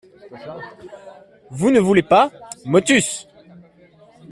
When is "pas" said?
2.01-2.31